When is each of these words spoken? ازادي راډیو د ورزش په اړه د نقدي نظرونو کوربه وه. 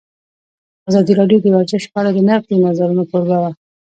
ازادي 0.89 1.13
راډیو 1.19 1.39
د 1.43 1.45
ورزش 1.55 1.83
په 1.91 1.97
اړه 2.01 2.11
د 2.13 2.19
نقدي 2.29 2.55
نظرونو 2.65 3.03
کوربه 3.09 3.37
وه. 3.41 3.51